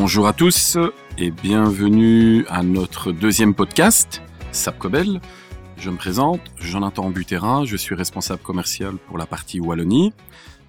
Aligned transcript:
Bonjour 0.00 0.28
à 0.28 0.32
tous 0.32 0.78
et 1.18 1.32
bienvenue 1.32 2.46
à 2.46 2.62
notre 2.62 3.10
deuxième 3.10 3.52
podcast, 3.52 4.22
Sapcobel. 4.52 5.20
Je 5.76 5.90
me 5.90 5.96
présente, 5.96 6.40
Jonathan 6.56 7.10
Butera, 7.10 7.64
je 7.64 7.76
suis 7.76 7.96
responsable 7.96 8.40
commercial 8.40 8.96
pour 9.08 9.18
la 9.18 9.26
partie 9.26 9.58
Wallonie. 9.58 10.12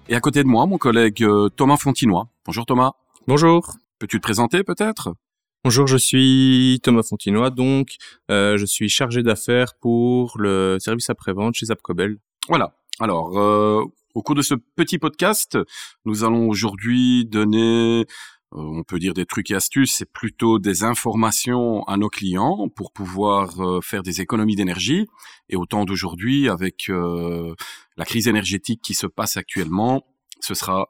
Et 0.08 0.16
à 0.16 0.20
côté 0.20 0.42
de 0.42 0.48
moi, 0.48 0.66
mon 0.66 0.78
collègue 0.78 1.22
euh, 1.22 1.48
Thomas 1.48 1.76
Fontinois. 1.76 2.26
Bonjour 2.44 2.66
Thomas. 2.66 2.94
Bonjour. 3.28 3.76
Peux-tu 4.00 4.16
te 4.16 4.22
présenter 4.22 4.64
peut-être? 4.64 5.14
Bonjour, 5.62 5.86
je 5.86 5.96
suis 5.96 6.80
Thomas 6.82 7.04
Fontinois, 7.08 7.50
donc 7.50 7.98
euh, 8.32 8.56
je 8.56 8.66
suis 8.66 8.88
chargé 8.88 9.22
d'affaires 9.22 9.74
pour 9.80 10.38
le 10.38 10.78
service 10.80 11.08
après-vente 11.08 11.54
chez 11.54 11.66
Zapcobel. 11.66 12.16
Voilà. 12.48 12.74
Alors, 12.98 13.38
euh, 13.38 13.84
au 14.14 14.22
cours 14.22 14.34
de 14.34 14.42
ce 14.42 14.54
petit 14.74 14.98
podcast, 14.98 15.56
nous 16.04 16.24
allons 16.24 16.48
aujourd'hui 16.48 17.26
donner, 17.26 18.06
on 18.52 18.82
peut 18.82 18.98
dire 18.98 19.14
des 19.14 19.26
trucs 19.26 19.50
et 19.50 19.54
astuces, 19.54 19.94
c'est 19.96 20.10
plutôt 20.10 20.58
des 20.58 20.82
informations 20.84 21.82
à 21.84 21.96
nos 21.96 22.08
clients 22.08 22.68
pour 22.68 22.92
pouvoir 22.92 23.60
euh, 23.60 23.80
faire 23.80 24.02
des 24.02 24.20
économies 24.20 24.56
d'énergie. 24.56 25.06
Et 25.48 25.56
au 25.56 25.66
temps 25.66 25.84
d'aujourd'hui, 25.84 26.48
avec 26.48 26.88
euh, 26.88 27.54
la 27.96 28.04
crise 28.04 28.28
énergétique 28.28 28.80
qui 28.82 28.94
se 28.94 29.06
passe 29.06 29.36
actuellement, 29.36 30.06
ce 30.40 30.54
sera 30.54 30.88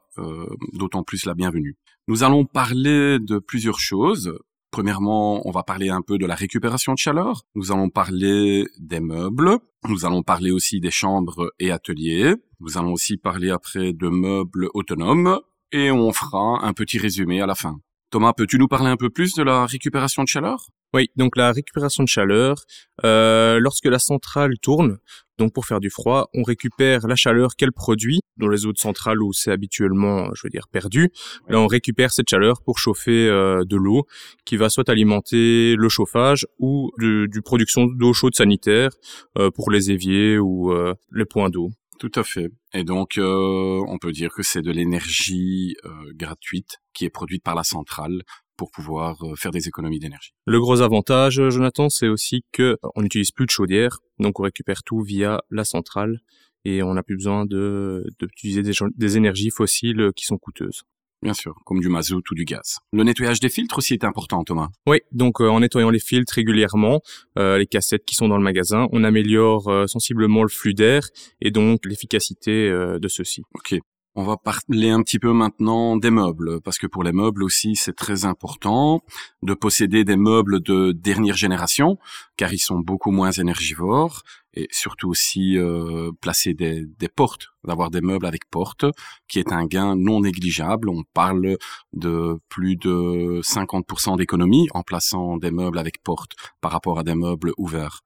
d'autant 0.71 1.03
plus 1.03 1.25
la 1.25 1.33
bienvenue. 1.33 1.75
Nous 2.07 2.23
allons 2.23 2.45
parler 2.45 3.19
de 3.19 3.37
plusieurs 3.37 3.79
choses. 3.79 4.39
Premièrement, 4.71 5.45
on 5.45 5.51
va 5.51 5.63
parler 5.63 5.89
un 5.89 6.01
peu 6.01 6.17
de 6.17 6.25
la 6.25 6.35
récupération 6.35 6.93
de 6.93 6.97
chaleur. 6.97 7.43
Nous 7.55 7.71
allons 7.71 7.89
parler 7.89 8.65
des 8.79 9.01
meubles. 9.01 9.57
Nous 9.87 10.05
allons 10.05 10.23
parler 10.23 10.51
aussi 10.51 10.79
des 10.79 10.91
chambres 10.91 11.51
et 11.59 11.71
ateliers. 11.71 12.35
Nous 12.59 12.77
allons 12.77 12.93
aussi 12.93 13.17
parler 13.17 13.49
après 13.49 13.93
de 13.93 14.07
meubles 14.07 14.69
autonomes. 14.73 15.39
Et 15.71 15.91
on 15.91 16.11
fera 16.11 16.65
un 16.65 16.73
petit 16.73 16.97
résumé 16.97 17.41
à 17.41 17.45
la 17.45 17.55
fin. 17.55 17.79
Thomas, 18.09 18.33
peux-tu 18.33 18.57
nous 18.57 18.67
parler 18.67 18.89
un 18.89 18.97
peu 18.97 19.09
plus 19.09 19.33
de 19.35 19.43
la 19.43 19.65
récupération 19.65 20.23
de 20.23 20.27
chaleur? 20.27 20.67
Oui, 20.93 21.09
donc 21.15 21.37
la 21.37 21.53
récupération 21.53 22.03
de 22.03 22.09
chaleur, 22.09 22.57
euh, 23.05 23.59
lorsque 23.59 23.85
la 23.85 23.99
centrale 23.99 24.59
tourne, 24.61 24.97
donc 25.37 25.53
pour 25.53 25.65
faire 25.65 25.79
du 25.79 25.89
froid, 25.89 26.29
on 26.33 26.43
récupère 26.43 27.07
la 27.07 27.15
chaleur 27.15 27.55
qu'elle 27.55 27.71
produit 27.71 28.19
dans 28.35 28.49
les 28.49 28.65
autres 28.65 28.81
centrales 28.81 29.21
où 29.23 29.31
c'est 29.31 29.51
habituellement, 29.51 30.29
je 30.33 30.41
veux 30.43 30.49
dire, 30.49 30.67
perdu. 30.69 31.09
Là, 31.47 31.59
on 31.59 31.67
récupère 31.67 32.11
cette 32.11 32.29
chaleur 32.29 32.61
pour 32.61 32.77
chauffer 32.77 33.27
euh, 33.29 33.63
de 33.63 33.77
l'eau 33.77 34.05
qui 34.43 34.57
va 34.57 34.69
soit 34.69 34.89
alimenter 34.89 35.75
le 35.77 35.89
chauffage 35.89 36.45
ou 36.59 36.91
du, 36.97 37.27
du 37.29 37.41
production 37.41 37.85
d'eau 37.85 38.11
chaude 38.13 38.35
sanitaire 38.35 38.89
euh, 39.37 39.49
pour 39.51 39.71
les 39.71 39.91
éviers 39.91 40.37
ou 40.37 40.73
euh, 40.73 40.93
les 41.11 41.25
points 41.25 41.49
d'eau. 41.49 41.71
Tout 42.01 42.11
à 42.15 42.23
fait. 42.23 42.49
Et 42.73 42.83
donc, 42.83 43.19
euh, 43.19 43.85
on 43.87 43.99
peut 43.99 44.11
dire 44.11 44.31
que 44.33 44.41
c'est 44.41 44.63
de 44.63 44.71
l'énergie 44.71 45.75
euh, 45.85 45.89
gratuite 46.15 46.79
qui 46.95 47.05
est 47.05 47.11
produite 47.11 47.43
par 47.43 47.53
la 47.53 47.63
centrale 47.63 48.23
pour 48.57 48.71
pouvoir 48.71 49.23
euh, 49.23 49.35
faire 49.35 49.51
des 49.51 49.67
économies 49.67 49.99
d'énergie. 49.99 50.31
Le 50.47 50.59
gros 50.59 50.81
avantage, 50.81 51.35
Jonathan, 51.49 51.89
c'est 51.89 52.07
aussi 52.07 52.43
que 52.51 52.75
on 52.95 53.03
n'utilise 53.03 53.29
plus 53.29 53.45
de 53.45 53.51
chaudière, 53.51 53.99
donc 54.17 54.39
on 54.39 54.43
récupère 54.43 54.81
tout 54.81 55.01
via 55.01 55.41
la 55.51 55.63
centrale 55.63 56.21
et 56.65 56.81
on 56.81 56.95
n'a 56.95 57.03
plus 57.03 57.17
besoin 57.17 57.45
de 57.45 58.03
d'utiliser 58.19 58.63
des 58.63 59.17
énergies 59.17 59.51
fossiles 59.51 60.09
qui 60.15 60.25
sont 60.25 60.39
coûteuses. 60.39 60.81
Bien 61.21 61.33
sûr, 61.35 61.55
comme 61.65 61.79
du 61.79 61.87
mazout 61.87 62.23
ou 62.31 62.33
du 62.33 62.45
gaz. 62.45 62.79
Le 62.91 63.03
nettoyage 63.03 63.39
des 63.39 63.49
filtres 63.49 63.77
aussi 63.77 63.93
est 63.93 64.03
important, 64.03 64.43
Thomas. 64.43 64.69
Oui, 64.87 65.01
donc 65.11 65.39
euh, 65.39 65.49
en 65.49 65.59
nettoyant 65.59 65.91
les 65.91 65.99
filtres 65.99 66.33
régulièrement, 66.33 67.01
euh, 67.37 67.59
les 67.59 67.67
cassettes 67.67 68.05
qui 68.05 68.15
sont 68.15 68.27
dans 68.27 68.37
le 68.37 68.43
magasin, 68.43 68.87
on 68.91 69.03
améliore 69.03 69.67
euh, 69.67 69.85
sensiblement 69.85 70.41
le 70.41 70.49
flux 70.49 70.73
d'air 70.73 71.03
et 71.39 71.51
donc 71.51 71.85
l'efficacité 71.85 72.67
euh, 72.69 72.97
de 72.97 73.07
ceux-ci. 73.07 73.43
Ok. 73.53 73.75
On 74.13 74.23
va 74.23 74.35
parler 74.35 74.89
un 74.89 75.01
petit 75.03 75.19
peu 75.19 75.31
maintenant 75.31 75.95
des 75.95 76.11
meubles, 76.11 76.59
parce 76.61 76.77
que 76.77 76.85
pour 76.85 77.01
les 77.01 77.13
meubles 77.13 77.43
aussi, 77.43 77.77
c'est 77.77 77.95
très 77.95 78.25
important 78.25 79.01
de 79.41 79.53
posséder 79.53 80.03
des 80.03 80.17
meubles 80.17 80.61
de 80.61 80.91
dernière 80.91 81.37
génération, 81.37 81.97
car 82.35 82.53
ils 82.53 82.59
sont 82.59 82.79
beaucoup 82.79 83.11
moins 83.11 83.31
énergivores, 83.31 84.23
et 84.53 84.67
surtout 84.69 85.07
aussi 85.07 85.57
euh, 85.57 86.11
placer 86.19 86.53
des, 86.53 86.85
des 86.85 87.07
portes, 87.07 87.47
d'avoir 87.63 87.89
des 87.89 88.01
meubles 88.01 88.25
avec 88.25 88.49
portes, 88.49 88.85
qui 89.29 89.39
est 89.39 89.53
un 89.53 89.65
gain 89.65 89.95
non 89.95 90.19
négligeable. 90.19 90.89
On 90.89 91.03
parle 91.13 91.57
de 91.93 92.37
plus 92.49 92.75
de 92.75 93.39
50% 93.41 94.17
d'économie 94.17 94.67
en 94.73 94.83
plaçant 94.83 95.37
des 95.37 95.51
meubles 95.51 95.79
avec 95.79 96.03
portes 96.03 96.33
par 96.59 96.73
rapport 96.73 96.99
à 96.99 97.03
des 97.03 97.15
meubles 97.15 97.53
ouverts. 97.57 98.01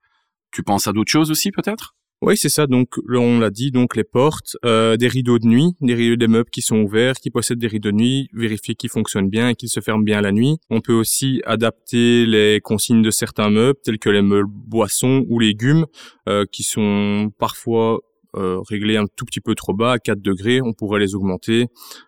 Tu 0.51 0.61
penses 0.61 0.85
à 0.85 0.93
d'autres 0.93 1.11
choses 1.11 1.31
aussi 1.31 1.49
peut-être? 1.49 1.95
Oui, 2.25 2.37
c'est 2.37 2.49
ça. 2.49 2.65
Donc, 2.65 2.95
on 3.07 3.39
l'a 3.39 3.51
dit, 3.51 3.69
donc 3.69 3.95
les 3.95 4.03
portes, 4.03 4.57
euh, 4.65 4.97
des 4.97 5.07
rideaux 5.07 5.37
de 5.37 5.45
nuit, 5.45 5.73
des 5.79 5.93
rideaux 5.93 6.15
des 6.15 6.27
meubles 6.27 6.49
qui 6.49 6.61
sont 6.61 6.77
ouverts, 6.77 7.15
qui 7.15 7.29
possèdent 7.29 7.59
des 7.59 7.67
rideaux 7.67 7.91
de 7.91 7.97
nuit, 7.97 8.29
vérifier 8.33 8.73
qu'ils 8.73 8.89
fonctionnent 8.89 9.29
bien 9.29 9.49
et 9.49 9.55
qu'ils 9.55 9.69
se 9.69 9.79
ferment 9.79 10.03
bien 10.03 10.21
la 10.21 10.31
nuit. 10.31 10.57
On 10.71 10.81
peut 10.81 10.93
aussi 10.93 11.41
adapter 11.45 12.25
les 12.25 12.61
consignes 12.61 13.03
de 13.03 13.11
certains 13.11 13.51
meubles, 13.51 13.79
tels 13.83 13.99
que 13.99 14.09
les 14.09 14.23
meubles 14.23 14.49
boissons 14.49 15.23
ou 15.29 15.37
légumes, 15.37 15.85
euh, 16.27 16.45
qui 16.51 16.63
sont 16.63 17.31
parfois 17.37 17.99
euh, 18.35 18.59
réglés 18.67 18.97
un 18.97 19.05
tout 19.15 19.25
petit 19.25 19.39
peu 19.39 19.53
trop 19.53 19.73
bas, 19.73 19.93
à 19.93 19.99
4 19.99 20.19
degrés. 20.19 20.61
On 20.61 20.73
pourrait 20.73 20.99
les 20.99 21.13
augmenter 21.13 21.67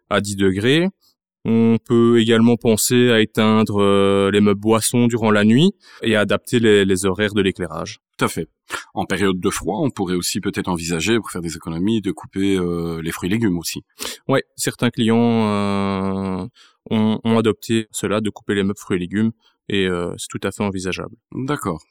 à 0.09 0.19
10 0.19 0.35
degrés. 0.35 0.87
On 1.45 1.77
peut 1.77 2.19
également 2.19 2.57
penser 2.57 3.11
à 3.11 3.21
éteindre 3.21 3.81
euh, 3.81 4.31
les 4.31 4.41
meubles 4.41 4.59
boissons 4.59 5.05
durant 5.05 5.31
la 5.31 5.45
nuit 5.45 5.71
et 6.01 6.15
à 6.15 6.21
adapter 6.21 6.59
les, 6.59 6.85
les 6.85 7.05
horaires 7.05 7.33
de 7.33 7.41
l'éclairage. 7.41 7.99
Tout 8.17 8.25
à 8.25 8.27
fait. 8.27 8.47
En 8.93 9.05
période 9.05 9.39
de 9.39 9.49
froid, 9.49 9.79
on 9.81 9.89
pourrait 9.89 10.15
aussi 10.15 10.39
peut-être 10.39 10.67
envisager, 10.67 11.17
pour 11.17 11.31
faire 11.31 11.41
des 11.41 11.55
économies, 11.55 12.01
de 12.01 12.11
couper 12.11 12.57
euh, 12.57 13.01
les 13.01 13.11
fruits 13.11 13.29
et 13.29 13.31
légumes 13.31 13.57
aussi. 13.57 13.83
Ouais, 14.27 14.43
certains 14.55 14.89
clients 14.89 15.17
euh, 15.17 16.47
ont, 16.89 17.19
ont, 17.23 17.37
adopté 17.37 17.87
cela, 17.91 18.21
de 18.21 18.29
couper 18.29 18.55
les 18.55 18.63
meubles 18.63 18.79
fruits 18.79 18.97
et 18.97 18.99
légumes, 18.99 19.31
et 19.69 19.87
euh, 19.87 20.13
c'est 20.17 20.27
tout 20.29 20.45
à 20.45 20.51
fait 20.51 20.63
envisageable. 20.63 21.15
D'accord. 21.33 21.81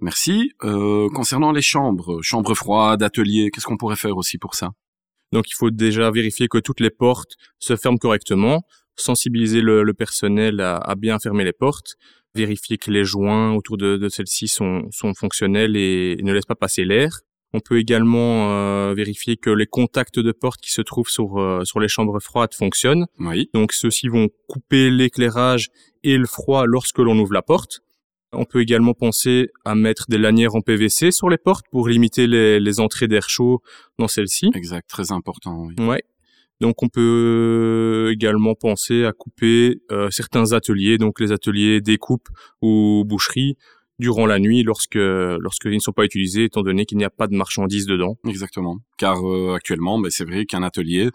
Merci. 0.00 0.52
Euh, 0.64 1.08
concernant 1.14 1.52
les 1.52 1.62
chambres, 1.62 2.20
chambres 2.22 2.54
froides, 2.54 3.02
ateliers, 3.02 3.50
qu'est-ce 3.50 3.66
qu'on 3.66 3.76
pourrait 3.76 3.96
faire 3.96 4.16
aussi 4.16 4.38
pour 4.38 4.54
ça? 4.54 4.70
Donc 5.32 5.50
il 5.50 5.54
faut 5.54 5.70
déjà 5.70 6.10
vérifier 6.10 6.48
que 6.48 6.58
toutes 6.58 6.80
les 6.80 6.90
portes 6.90 7.32
se 7.58 7.76
ferment 7.76 7.98
correctement, 7.98 8.62
sensibiliser 8.96 9.60
le, 9.60 9.82
le 9.82 9.94
personnel 9.94 10.60
à, 10.60 10.76
à, 10.76 10.94
bien 10.94 11.18
fermer 11.18 11.44
les 11.44 11.52
portes, 11.52 11.96
vérifier 12.34 12.78
que 12.78 12.90
les 12.90 13.04
joints 13.04 13.54
autour 13.54 13.76
de, 13.76 13.96
de 13.96 14.08
celles-ci 14.08 14.48
sont, 14.48 14.88
sont, 14.90 15.14
fonctionnels 15.14 15.76
et, 15.76 16.16
et, 16.18 16.22
ne 16.22 16.32
laissent 16.32 16.46
pas 16.46 16.54
passer 16.54 16.84
l'air. 16.84 17.20
On 17.54 17.60
peut 17.60 17.78
également 17.78 18.50
euh, 18.50 18.92
vérifier 18.94 19.36
que 19.36 19.48
les 19.48 19.66
contacts 19.66 20.18
de 20.18 20.32
porte 20.32 20.60
qui 20.60 20.70
se 20.70 20.82
trouvent 20.82 21.08
sur, 21.08 21.38
euh, 21.38 21.64
sur 21.64 21.80
les 21.80 21.88
chambres 21.88 22.20
froides 22.20 22.52
fonctionnent. 22.54 23.06
Oui. 23.18 23.48
Donc 23.54 23.72
ceux-ci 23.72 24.08
vont 24.08 24.28
couper 24.48 24.90
l'éclairage 24.90 25.68
et 26.04 26.18
le 26.18 26.26
froid 26.26 26.66
lorsque 26.66 26.98
l'on 26.98 27.18
ouvre 27.18 27.32
la 27.32 27.42
porte. 27.42 27.80
On 28.32 28.44
peut 28.44 28.60
également 28.60 28.92
penser 28.92 29.48
à 29.64 29.74
mettre 29.74 30.04
des 30.10 30.18
lanières 30.18 30.54
en 30.54 30.60
PVC 30.60 31.10
sur 31.10 31.30
les 31.30 31.38
portes 31.38 31.64
pour 31.70 31.88
limiter 31.88 32.26
les, 32.26 32.60
les 32.60 32.80
entrées 32.80 33.08
d'air 33.08 33.30
chaud 33.30 33.62
dans 33.98 34.08
celles-ci. 34.08 34.50
Exact, 34.54 34.86
très 34.86 35.12
important. 35.12 35.66
Oui. 35.66 35.86
Ouais. 35.86 36.02
Donc 36.60 36.82
on 36.82 36.88
peut 36.88 38.10
également 38.12 38.54
penser 38.54 39.04
à 39.04 39.12
couper 39.12 39.80
euh, 39.92 40.10
certains 40.10 40.52
ateliers, 40.52 40.98
donc 40.98 41.20
les 41.20 41.32
ateliers 41.32 41.80
découpe 41.80 42.28
ou 42.62 43.04
boucherie, 43.06 43.56
durant 43.98 44.26
la 44.26 44.38
nuit 44.38 44.62
lorsque 44.62 44.94
lorsqu'ils 44.94 45.74
ne 45.74 45.78
sont 45.78 45.92
pas 45.92 46.04
utilisés, 46.04 46.44
étant 46.44 46.62
donné 46.62 46.84
qu'il 46.84 46.98
n'y 46.98 47.04
a 47.04 47.10
pas 47.10 47.26
de 47.26 47.34
marchandises 47.34 47.86
dedans. 47.86 48.16
Exactement. 48.26 48.78
Car 48.96 49.26
euh, 49.26 49.54
actuellement, 49.54 49.98
ben, 49.98 50.10
c'est 50.10 50.24
vrai 50.24 50.46
qu'un 50.46 50.62
atelier, 50.62 51.10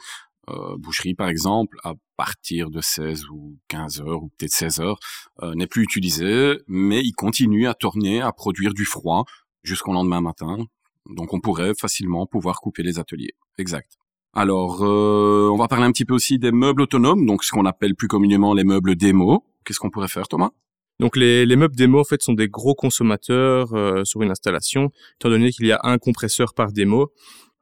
euh, 0.50 0.76
boucherie 0.78 1.14
par 1.14 1.30
exemple, 1.30 1.78
à 1.84 1.94
partir 2.18 2.70
de 2.70 2.82
16 2.82 3.26
ou 3.30 3.58
15 3.70 4.02
heures 4.02 4.24
ou 4.24 4.30
peut-être 4.38 4.52
16 4.52 4.80
heures, 4.82 5.00
euh, 5.42 5.54
n'est 5.56 5.68
plus 5.68 5.84
utilisé, 5.84 6.58
mais 6.68 7.02
il 7.02 7.14
continue 7.14 7.68
à 7.68 7.74
tourner, 7.74 8.22
à 8.22 8.32
produire 8.32 8.74
du 8.74 8.86
froid 8.86 9.26
jusqu'au 9.64 9.94
lendemain 9.94 10.22
matin. 10.22 10.58
Donc 11.10 11.34
on 11.34 11.40
pourrait 11.40 11.74
facilement 11.80 12.26
pouvoir 12.26 12.60
couper 12.60 12.84
les 12.84 13.00
ateliers. 13.00 13.34
Exact. 13.58 13.98
Alors, 14.34 14.84
euh, 14.84 15.50
on 15.52 15.58
va 15.58 15.68
parler 15.68 15.86
un 15.86 15.92
petit 15.92 16.06
peu 16.06 16.14
aussi 16.14 16.40
des 16.40 16.52
meubles 16.52 16.82
autonomes, 16.82 17.26
donc 17.26 17.44
ce 17.44 17.52
qu'on 17.52 17.66
appelle 17.66 17.96
plus 17.96 18.08
communément 18.08 18.54
les 18.54 18.64
meubles 18.64 18.96
démo. 18.96 19.46
Qu'est-ce 19.64 19.80
qu'on 19.80 19.90
pourrait 19.90 20.08
faire, 20.08 20.28
Thomas? 20.28 20.50
Donc 21.00 21.18
les, 21.18 21.46
les, 21.46 21.56
meubles 21.56 21.76
démo 21.76 22.00
en 22.00 22.04
fait 22.04 22.22
sont 22.22 22.34
des 22.34 22.48
gros 22.48 22.76
consommateurs 22.76 23.74
euh, 23.74 24.04
sur 24.04 24.22
une 24.22 24.32
installation, 24.32 24.92
étant 25.20 25.30
donné 25.30 25.52
qu'il 25.52 25.66
y 25.66 25.72
a 25.72 25.80
un 25.84 25.98
compresseur 25.98 26.54
par 26.54 26.72
démo. 26.72 27.12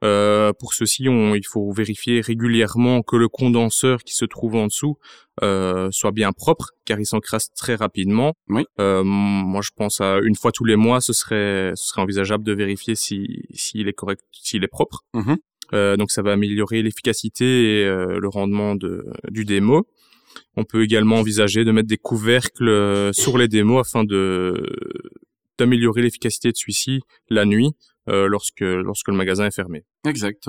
Euh, 0.02 0.52
pour 0.52 0.74
ceci, 0.74 1.08
on, 1.08 1.34
il 1.34 1.46
faut 1.46 1.70
vérifier 1.72 2.20
régulièrement 2.20 3.02
que 3.02 3.16
le 3.16 3.28
condenseur 3.28 4.02
qui 4.02 4.14
se 4.14 4.24
trouve 4.24 4.56
en 4.56 4.66
dessous 4.66 4.98
euh, 5.42 5.90
soit 5.92 6.10
bien 6.10 6.32
propre, 6.32 6.70
car 6.84 6.98
il 6.98 7.06
s'encrasse 7.06 7.52
très 7.54 7.76
rapidement. 7.76 8.34
Oui. 8.48 8.64
Euh, 8.80 9.02
moi, 9.04 9.60
je 9.62 9.70
pense 9.74 10.00
à 10.00 10.18
une 10.18 10.34
fois 10.34 10.50
tous 10.50 10.64
les 10.64 10.76
mois, 10.76 11.00
ce 11.00 11.12
serait, 11.12 11.72
ce 11.76 11.86
serait 11.86 12.02
envisageable 12.02 12.44
de 12.44 12.52
vérifier 12.52 12.96
si 12.96 13.44
s'il 13.54 13.88
est 13.88 13.92
correct, 13.92 14.22
s'il 14.32 14.64
est 14.64 14.68
propre. 14.68 15.04
Mm-hmm. 15.14 15.36
Euh, 15.74 15.96
donc 15.96 16.10
ça 16.10 16.22
va 16.22 16.32
améliorer 16.32 16.82
l'efficacité 16.82 17.80
et 17.80 17.84
euh, 17.84 18.18
le 18.20 18.28
rendement 18.28 18.74
de, 18.74 19.06
du 19.30 19.44
démo. 19.44 19.86
On 20.56 20.64
peut 20.64 20.82
également 20.82 21.16
envisager 21.16 21.64
de 21.64 21.72
mettre 21.72 21.88
des 21.88 21.96
couvercles 21.96 22.68
euh, 22.68 23.12
sur 23.12 23.38
les 23.38 23.48
démos 23.48 23.86
afin 23.86 24.04
de 24.04 24.54
d'améliorer 25.58 26.02
l'efficacité 26.02 26.50
de 26.50 26.56
celui-ci 26.56 27.00
la 27.28 27.44
nuit 27.44 27.70
euh, 28.08 28.26
lorsque 28.26 28.60
lorsque 28.60 29.08
le 29.08 29.14
magasin 29.14 29.46
est 29.46 29.54
fermé. 29.54 29.84
Exact. 30.06 30.48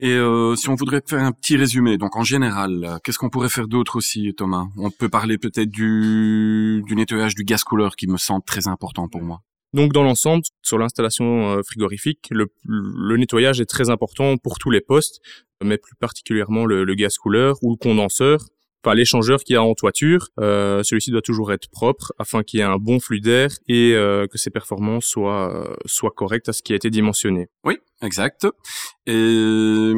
Et 0.00 0.12
euh, 0.12 0.56
si 0.56 0.68
on 0.68 0.74
voudrait 0.74 1.02
faire 1.06 1.22
un 1.22 1.32
petit 1.32 1.56
résumé, 1.56 1.98
donc 1.98 2.16
en 2.16 2.24
général, 2.24 2.98
qu'est-ce 3.04 3.18
qu'on 3.18 3.30
pourrait 3.30 3.48
faire 3.48 3.68
d'autre 3.68 3.96
aussi, 3.96 4.34
Thomas? 4.34 4.66
On 4.76 4.90
peut 4.90 5.08
parler 5.08 5.38
peut-être 5.38 5.70
du, 5.70 6.82
du 6.86 6.96
nettoyage 6.96 7.34
du 7.34 7.44
gaz 7.44 7.62
couleur 7.62 7.94
qui 7.94 8.08
me 8.08 8.16
semble 8.16 8.44
très 8.44 8.66
important 8.66 9.08
pour 9.08 9.22
moi. 9.22 9.40
Donc 9.74 9.92
dans 9.92 10.04
l'ensemble, 10.04 10.44
sur 10.62 10.78
l'installation 10.78 11.58
euh, 11.58 11.62
frigorifique, 11.62 12.28
le, 12.30 12.46
le, 12.64 13.16
nettoyage 13.16 13.60
est 13.60 13.66
très 13.66 13.90
important 13.90 14.36
pour 14.36 14.58
tous 14.58 14.70
les 14.70 14.80
postes, 14.80 15.20
mais 15.62 15.78
plus 15.78 15.96
particulièrement 15.96 16.64
le, 16.64 16.84
le 16.84 16.94
gaz 16.94 17.18
couleur 17.18 17.56
ou 17.60 17.72
le 17.72 17.76
condenseur, 17.76 18.38
enfin 18.84 18.94
l'échangeur 18.94 19.42
qui 19.42 19.54
a 19.56 19.62
en 19.62 19.74
toiture, 19.74 20.28
euh, 20.38 20.82
celui-ci 20.82 21.10
doit 21.10 21.22
toujours 21.22 21.52
être 21.52 21.68
propre 21.70 22.12
afin 22.18 22.42
qu'il 22.42 22.60
y 22.60 22.62
ait 22.62 22.66
un 22.66 22.76
bon 22.76 23.00
flux 23.00 23.20
d'air 23.20 23.50
et 23.66 23.94
euh, 23.94 24.26
que 24.26 24.38
ses 24.38 24.50
performances 24.50 25.06
soient 25.06 25.52
euh, 25.52 25.74
soient 25.86 26.12
correctes 26.14 26.48
à 26.48 26.52
ce 26.52 26.62
qui 26.62 26.72
a 26.72 26.76
été 26.76 26.90
dimensionné. 26.90 27.48
Oui, 27.64 27.78
exact. 28.02 28.46
Et 29.06 29.92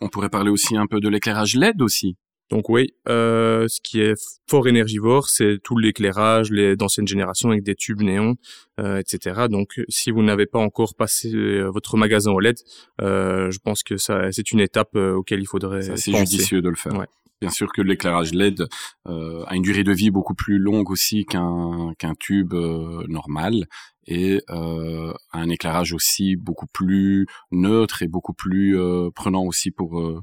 on 0.00 0.08
pourrait 0.08 0.30
parler 0.30 0.50
aussi 0.50 0.76
un 0.76 0.86
peu 0.86 1.00
de 1.00 1.08
l'éclairage 1.08 1.54
LED 1.56 1.82
aussi. 1.82 2.16
Donc 2.50 2.68
oui, 2.68 2.94
euh, 3.08 3.68
ce 3.68 3.80
qui 3.80 4.00
est 4.00 4.20
fort 4.48 4.66
énergivore, 4.66 5.28
c'est 5.28 5.58
tout 5.62 5.78
l'éclairage 5.78 6.50
les 6.50 6.74
d'ancienne 6.76 7.06
génération 7.06 7.50
avec 7.50 7.62
des 7.62 7.76
tubes 7.76 8.02
néons, 8.02 8.34
euh, 8.80 8.98
etc. 8.98 9.46
Donc 9.48 9.80
si 9.88 10.10
vous 10.10 10.22
n'avez 10.22 10.46
pas 10.46 10.58
encore 10.58 10.96
passé 10.96 11.32
euh, 11.32 11.70
votre 11.70 11.96
magasin 11.96 12.32
OLED, 12.32 12.56
euh, 13.00 13.52
je 13.52 13.58
pense 13.60 13.84
que 13.84 13.96
ça 13.96 14.32
c'est 14.32 14.50
une 14.50 14.60
étape 14.60 14.96
euh, 14.96 15.14
auquel 15.14 15.40
il 15.40 15.46
faudrait. 15.46 15.82
C'est 15.96 16.12
judicieux 16.12 16.60
de 16.60 16.68
le 16.68 16.76
faire. 16.76 16.94
Ouais. 16.94 17.06
Bien 17.40 17.50
sûr 17.50 17.72
que 17.72 17.80
l'éclairage 17.80 18.34
LED 18.34 18.66
euh, 19.08 19.44
a 19.46 19.54
une 19.54 19.62
durée 19.62 19.84
de 19.84 19.92
vie 19.92 20.10
beaucoup 20.10 20.34
plus 20.34 20.58
longue 20.58 20.90
aussi 20.90 21.24
qu'un 21.24 21.94
qu'un 21.98 22.14
tube 22.14 22.52
euh, 22.52 23.04
normal 23.08 23.66
et 24.06 24.42
euh, 24.50 25.14
un 25.32 25.48
éclairage 25.48 25.92
aussi 25.94 26.36
beaucoup 26.36 26.66
plus 26.66 27.26
neutre 27.50 28.02
et 28.02 28.08
beaucoup 28.08 28.34
plus 28.34 28.78
euh, 28.78 29.10
prenant 29.14 29.44
aussi 29.44 29.70
pour 29.70 30.00
euh, 30.00 30.20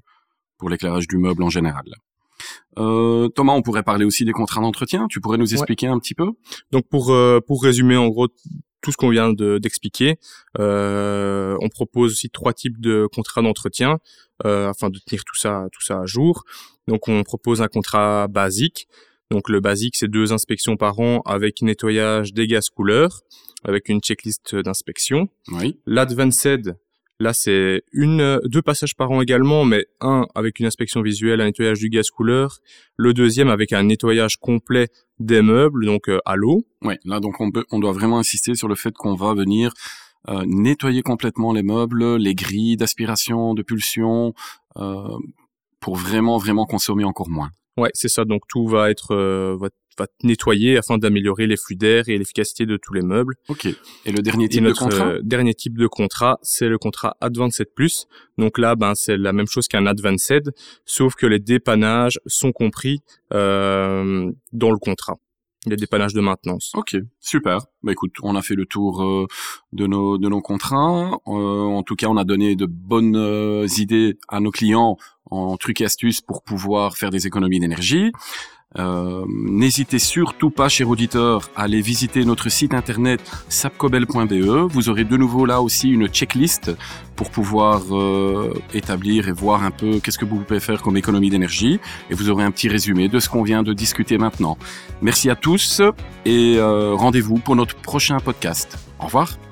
pour 0.58 0.70
l'éclairage 0.70 1.08
du 1.08 1.18
meuble 1.18 1.42
en 1.42 1.50
général. 1.50 1.86
Euh, 2.78 3.28
Thomas, 3.30 3.54
on 3.54 3.62
pourrait 3.62 3.84
parler 3.84 4.06
aussi 4.06 4.26
des 4.26 4.32
contrats 4.32 4.62
d'entretien. 4.62 5.08
Tu 5.10 5.20
pourrais 5.20 5.38
nous 5.38 5.54
expliquer 5.54 5.88
ouais. 5.88 5.94
un 5.94 6.00
petit 6.00 6.14
peu? 6.14 6.32
Donc 6.72 6.88
pour 6.90 7.16
pour 7.48 7.64
résumer 7.64 7.98
en 7.98 8.08
gros 8.08 8.28
tout 8.82 8.92
ce 8.92 8.98
qu'on 8.98 9.10
vient 9.10 9.34
d'expliquer. 9.34 10.16
Euh, 10.60 11.58
on 11.62 11.70
propose 11.70 12.14
aussi 12.14 12.30
trois 12.30 12.54
types 12.54 12.80
de 12.80 13.08
contrats 13.12 13.42
d'entretien 13.42 14.00
euh, 14.46 14.70
afin 14.70 14.90
de 14.90 15.00
tenir 15.00 15.24
tout 15.26 15.36
ça, 15.36 15.66
tout 15.72 15.82
ça 15.82 16.02
à 16.02 16.06
jour. 16.06 16.44
Donc 16.88 17.08
on 17.08 17.24
propose 17.24 17.62
un 17.62 17.68
contrat 17.68 18.28
basique. 18.28 18.88
Donc 19.30 19.50
le 19.50 19.60
basique, 19.60 19.96
c'est 19.98 20.08
deux 20.08 20.32
inspections 20.32 20.78
par 20.78 21.00
an 21.00 21.22
avec 21.26 21.62
nettoyage 21.62 22.34
des 22.34 22.48
gaz 22.48 22.70
couleurs, 22.70 23.24
avec 23.66 23.90
une 23.90 24.00
checklist 24.00 24.56
d'inspection. 24.56 25.28
Oui. 25.50 25.80
L'Advanced, 25.86 26.78
Là, 27.20 27.34
c'est 27.34 27.82
une, 27.94 28.40
deux 28.46 28.62
passages 28.62 28.96
par 28.96 29.10
an 29.10 29.22
également, 29.22 29.66
mais 29.66 29.86
un 30.02 30.28
avec 30.36 30.60
une 30.60 30.68
inspection 30.68 31.02
visuelle, 31.02 31.42
un 31.42 31.46
nettoyage 31.46 31.80
du 31.80 31.90
gaz 31.90 32.10
couleur. 32.12 32.60
Le 32.96 33.14
deuxième 33.14 33.50
avec 33.50 33.74
un 33.74 33.84
nettoyage 33.84 34.38
complet 34.38 34.90
des 35.20 35.42
meubles, 35.42 35.86
donc 35.86 36.10
euh, 36.10 36.20
à 36.26 36.36
l'eau. 36.36 36.64
Oui, 36.84 36.96
là, 37.06 37.20
donc 37.20 37.42
on, 37.42 37.52
peut, 37.52 37.66
on 37.72 37.80
doit 37.80 37.92
vraiment 37.92 38.20
insister 38.20 38.54
sur 38.54 38.68
le 38.68 38.76
fait 38.76 38.94
qu'on 38.94 39.16
va 39.16 39.34
venir 39.34 39.74
euh, 40.30 40.44
nettoyer 40.46 41.04
complètement 41.04 41.54
les 41.54 41.64
meubles, 41.64 42.18
les 42.18 42.36
grilles 42.36 42.76
d'aspiration, 42.76 43.54
de 43.54 43.64
pulsion, 43.64 44.34
euh, 44.78 45.18
pour 45.80 45.96
vraiment, 45.96 46.38
vraiment 46.38 46.66
consommer 46.66 47.06
encore 47.06 47.30
moins. 47.30 47.50
Ouais, 47.78 47.92
c'est 47.94 48.10
ça. 48.10 48.26
Donc 48.26 48.42
tout 48.50 48.68
va 48.68 48.92
être 48.92 49.12
euh, 49.12 49.56
va, 49.60 49.70
va 49.98 50.08
nettoyer 50.24 50.78
afin 50.78 50.98
d'améliorer 50.98 51.48
les 51.48 51.58
flux 51.58 51.76
d'air 51.76 52.04
et 52.08 52.18
l'efficacité 52.18 52.66
de 52.66 52.78
tous 52.78 52.94
les 52.94 53.02
meubles. 53.02 53.36
Ok. 53.50 53.66
Et 54.06 54.12
le 54.12 54.22
dernier 54.22 54.50
type 54.50 54.64
de 54.64 54.74
contrat? 54.74 55.08
euh, 55.08 55.22
Dernier 55.24 55.54
type 55.54 55.78
de 55.78 55.88
contrat, 55.88 56.40
c'est 56.42 56.70
le 56.70 56.78
contrat 56.78 57.18
Advanced 57.22 57.68
Plus. 57.76 58.08
Donc 58.38 58.58
là, 58.58 58.76
ben 58.76 58.94
c'est 58.96 59.18
la 59.18 59.34
même 59.34 59.48
chose 59.48 59.68
qu'un 59.68 59.86
Advanced, 59.86 60.54
sauf 60.86 61.16
que 61.16 61.26
les 61.26 61.40
dépannages 61.40 62.20
sont 62.26 62.52
compris 62.52 63.00
euh, 63.34 64.32
dans 64.54 64.72
le 64.72 64.78
contrat 64.78 65.16
les 65.66 65.76
dépannages 65.76 66.14
de 66.14 66.22
maintenance. 66.22 66.72
Ok, 66.76 66.96
super. 67.20 67.60
Bah 67.84 67.92
écoute, 67.92 68.14
on 68.24 68.38
a 68.38 68.42
fait 68.42 68.56
le 68.56 68.66
tour 68.66 69.04
euh, 69.04 69.28
de 69.74 69.86
nos 69.86 70.18
de 70.18 70.30
nos 70.30 70.40
contrats. 70.40 71.20
Euh, 71.28 71.32
en 71.32 71.84
tout 71.84 71.96
cas, 71.96 72.08
on 72.08 72.16
a 72.16 72.24
donné 72.24 72.56
de 72.56 72.66
bonnes 72.66 73.68
idées 73.78 74.18
à 74.30 74.40
nos 74.40 74.52
clients 74.52 74.96
en 75.30 75.58
trucs 75.58 75.82
et 75.82 75.86
astuces 75.86 76.22
pour 76.22 76.42
pouvoir 76.42 76.96
faire 76.96 77.10
des 77.10 77.28
économies 77.28 77.60
d'énergie. 77.60 78.12
Euh, 78.80 79.26
N'hésitez 79.28 80.00
surtout 80.00 80.50
pas, 80.50 80.70
chers 80.70 80.90
auditeurs, 80.90 81.50
à 81.56 81.64
aller 81.64 81.82
visiter 81.82 82.24
notre 82.26 82.50
site 82.50 82.74
internet 82.74 83.22
sapcobel.be. 83.50 84.70
Vous 84.70 84.90
aurez 84.90 85.04
de 85.04 85.18
nouveau 85.18 85.46
là 85.46 85.62
aussi 85.62 85.90
une 85.90 86.08
checklist 86.08 86.72
pour 87.16 87.32
pouvoir 87.32 87.82
euh, 87.92 88.54
établir 88.74 89.28
et 89.28 89.32
voir 89.32 89.64
un 89.64 89.72
peu 89.72 90.00
qu'est-ce 90.00 90.18
que 90.18 90.26
vous 90.26 90.38
pouvez 90.40 90.60
faire 90.60 90.82
comme 90.82 90.98
économie 90.98 91.30
d'énergie. 91.30 91.80
Et 92.10 92.14
vous 92.14 92.30
aurez 92.30 92.44
un 92.44 92.52
petit 92.52 92.70
résumé 92.70 93.08
de 93.08 93.20
ce 93.20 93.30
qu'on 93.30 93.44
vient 93.44 93.64
de 93.64 93.74
discuter 93.74 94.18
maintenant. 94.18 94.58
Merci 95.02 95.30
à 95.30 95.36
tous 95.36 95.82
et 96.26 96.58
euh, 96.58 96.94
rendez-vous 96.94 97.38
pour 97.40 97.56
notre 97.56 97.76
prochain 97.76 98.20
podcast. 98.20 98.78
Au 99.00 99.06
revoir. 99.06 99.47